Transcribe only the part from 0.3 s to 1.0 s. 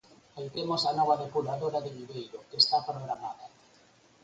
Aí temos a